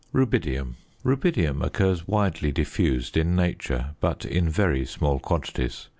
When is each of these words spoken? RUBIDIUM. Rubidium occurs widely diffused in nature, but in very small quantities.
RUBIDIUM. 0.13 0.77
Rubidium 1.05 1.63
occurs 1.63 2.07
widely 2.07 2.51
diffused 2.51 3.15
in 3.15 3.35
nature, 3.35 3.91
but 3.99 4.25
in 4.25 4.49
very 4.49 4.83
small 4.83 5.19
quantities. 5.19 5.89